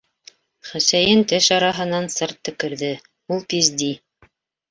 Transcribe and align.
-Хөсәйен 0.69 1.19
теш 1.31 1.49
араһынан 1.57 2.09
сырт 2.15 2.41
төкөрҙө:- 2.49 2.91
Ул 3.35 3.43
пизди! 3.53 3.93